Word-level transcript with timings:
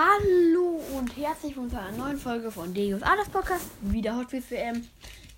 Hallo 0.00 0.80
und 0.96 1.16
herzlich 1.16 1.56
willkommen 1.56 1.70
zu 1.70 1.80
einer 1.80 1.96
neuen 1.96 2.18
Folge 2.18 2.52
von 2.52 2.72
Deus 2.72 3.02
Alles 3.02 3.28
Podcast. 3.28 3.68
Wieder 3.80 4.16
Hot 4.16 4.30
Wheels 4.30 4.48
WM. 4.48 4.86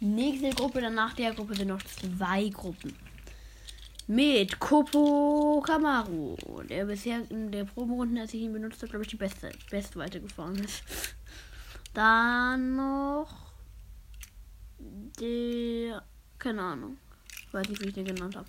Nächste 0.01 0.51
Gruppe, 0.51 0.83
danach 0.83 1.15
der 1.15 1.33
Gruppe 1.33 1.55
sind 1.55 1.69
noch 1.69 1.83
zwei 1.83 2.47
Gruppen. 2.51 2.95
Mit 4.07 4.61
Kopo 4.61 5.63
Kamaru, 5.67 6.37
der 6.69 6.85
bisher 6.85 7.23
in 7.31 7.51
der 7.51 7.65
Proberunde, 7.65 8.21
als 8.21 8.35
ich 8.35 8.43
ihn 8.43 8.53
benutzt 8.53 8.83
habe, 8.83 8.91
glaube 8.91 9.05
ich, 9.05 9.11
die 9.11 9.17
beste, 9.17 9.51
beste 9.71 9.99
weitergefahren 9.99 10.57
ist. 10.57 10.83
Dann 11.95 12.77
noch 12.77 13.33
der, 14.79 16.03
keine 16.39 16.61
Ahnung, 16.61 16.99
weiß 17.53 17.67
nicht, 17.67 17.81
wie 17.81 17.89
ich 17.89 17.95
den 17.95 18.05
genannt 18.05 18.37
habe. 18.37 18.49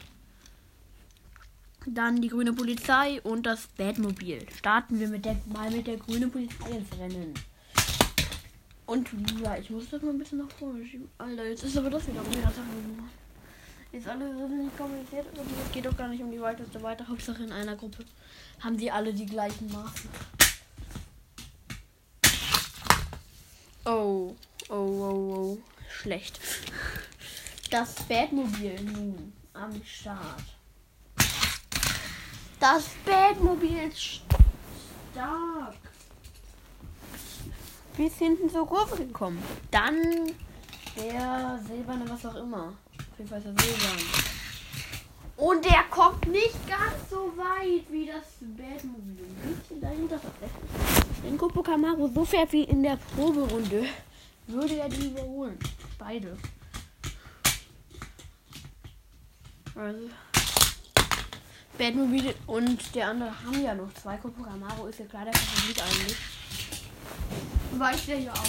Dann 1.88 2.22
die 2.22 2.28
grüne 2.28 2.54
Polizei 2.54 3.20
und 3.24 3.44
das 3.44 3.66
Batmobil. 3.76 4.46
Starten 4.56 5.00
wir 5.00 5.08
mit 5.08 5.26
der, 5.26 5.36
mal 5.48 5.72
mit 5.72 5.88
der 5.88 5.98
grünen 5.98 6.30
Polizei 6.30 6.70
ins 6.70 7.00
Rennen. 7.00 7.34
Und 8.86 9.10
ja, 9.42 9.58
ich 9.58 9.70
muss 9.72 9.90
das 9.90 10.02
mal 10.04 10.12
ein 10.12 10.20
bisschen 10.20 10.40
nach 10.40 10.52
vorne 10.52 10.86
schieben. 10.86 11.10
Alter, 11.18 11.48
jetzt 11.48 11.64
ist 11.64 11.78
aber 11.78 11.90
das 11.90 12.08
wieder 12.08 12.22
Ist 13.92 14.08
alles 14.08 14.38
so 14.38 14.48
nicht 14.48 14.78
kompliziert. 14.78 15.26
Es 15.34 15.72
geht 15.72 15.86
doch 15.86 15.98
gar 15.98 16.08
nicht 16.10 16.22
um 16.22 16.32
die 16.32 16.40
weiteste 16.40 16.84
weiter. 16.84 17.08
Hauptsache 17.08 17.44
in 17.44 17.52
einer 17.52 17.76
Gruppe 17.76 18.06
haben 18.60 18.78
die 18.78 18.92
alle 18.92 19.12
die 19.14 19.26
gleichen 19.26 19.72
Maßen. 19.72 20.10
Oh, 23.86 24.36
oh, 24.70 24.76
oh, 24.76 25.36
oh. 25.36 25.58
Schlecht. 25.90 26.40
Das 27.72 27.96
Batmobil 28.04 28.80
nun 28.84 29.34
am 29.54 29.84
Start. 29.84 30.44
Das 32.62 32.92
Batmobil 33.04 33.90
ist 33.90 34.22
stark. 35.12 35.74
Bis 37.98 38.14
hinten 38.18 38.52
zur 38.52 38.68
Kurve 38.68 38.98
gekommen. 38.98 39.44
Dann 39.72 40.32
der 40.96 41.60
silberne, 41.68 42.08
was 42.08 42.24
auch 42.24 42.36
immer. 42.36 42.68
Auf 42.68 43.18
jeden 43.18 43.30
Fall 43.32 43.40
ist 43.40 43.46
er 43.48 43.64
silbern. 43.64 43.98
Und 45.38 45.66
der 45.66 45.86
kommt 45.90 46.28
nicht 46.28 46.68
ganz 46.68 47.10
so 47.10 47.34
weit 47.36 47.84
wie 47.90 48.06
das 48.06 48.26
Batmobil. 48.40 49.26
Ein 49.44 49.56
bisschen 49.58 49.82
dahinter 49.82 50.22
tatsächlich. 50.22 51.24
Wenn 51.24 51.40
Copo 51.40 51.64
Camaro 51.64 52.12
so 52.14 52.24
fährt 52.24 52.52
wie 52.52 52.66
in 52.66 52.84
der 52.84 53.00
Proberunde, 53.16 53.88
würde 54.46 54.76
er 54.76 54.88
die 54.88 55.08
überholen. 55.08 55.58
Beide. 55.98 56.38
Also. 59.74 60.10
Batmobil 61.78 62.36
und 62.48 62.96
der 62.96 63.10
andere 63.10 63.44
haben 63.44 63.64
ja 63.64 63.74
noch 63.74 63.94
zwei. 63.94 64.18
Copo 64.18 64.44
Camaro 64.44 64.88
ist 64.88 65.00
ja 65.00 65.06
klar 65.06 65.26
der 65.26 65.34
Favorit 65.34 65.82
eigentlich. 65.82 66.18
Weiß 67.78 68.06
der 68.06 68.20
ja 68.20 68.34
auch. 68.34 68.46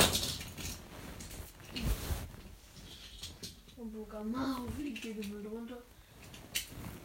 Copo 3.76 4.04
Camaro 4.04 4.68
fliegt 4.76 5.02
hier 5.02 5.14
gefühlt 5.14 5.46
runter. 5.50 5.78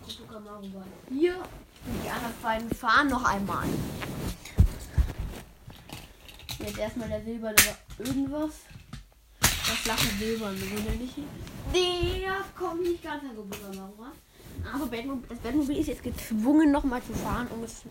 Copo 0.02 0.34
Camaro 0.34 0.64
war 0.74 0.86
hier. 1.10 1.36
Und 1.36 2.04
die 2.04 2.10
anderen 2.10 2.34
beiden 2.42 2.70
fahren 2.72 3.08
noch 3.10 3.24
einmal. 3.24 3.68
Jetzt 6.60 6.78
erstmal 6.78 7.08
der 7.08 7.24
silberne 7.24 7.56
irgendwas. 8.00 8.52
Das 9.40 9.78
flache 9.84 10.08
silberne, 10.18 10.60
wo 10.60 10.82
der 10.82 10.98
kommt 12.58 12.82
nicht 12.82 13.04
ganz 13.04 13.24
an 13.24 13.36
ran. 14.00 14.12
Aber 14.74 14.88
Batmobil, 14.88 15.24
das 15.30 15.40
Batmobil 15.40 15.78
ist 15.78 15.88
jetzt 15.88 16.04
gezwungen, 16.04 16.72
nochmal 16.72 17.02
zu 17.04 17.14
fahren, 17.14 17.48
um, 17.56 17.64
es, 17.64 17.84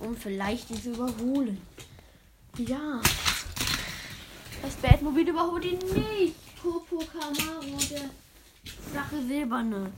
um 0.00 0.16
vielleicht 0.16 0.70
ihn 0.70 0.82
zu 0.82 0.92
überholen. 0.92 1.60
Ja. 2.58 3.00
Das 4.62 4.74
Batmobil 4.76 5.28
überholt 5.28 5.64
ihn 5.64 5.78
nicht. 5.78 6.34
Popo 6.62 6.98
Camaro 6.98 7.76
der 7.90 8.10
flache 8.92 9.22
Silberne 9.26 9.90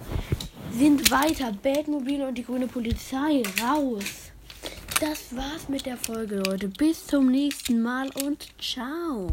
sind 0.73 1.11
weiter. 1.11 1.53
Batmobil 1.53 2.23
und 2.23 2.37
die 2.37 2.45
grüne 2.45 2.67
Polizei 2.67 3.43
raus. 3.63 4.05
Das 5.01 5.37
war's 5.37 5.69
mit 5.69 5.87
der 5.87 5.97
Folge, 5.97 6.37
Leute. 6.47 6.69
Bis 6.69 7.07
zum 7.07 7.31
nächsten 7.31 7.83
Mal 7.83 8.11
und 8.25 8.49
ciao. 8.61 9.33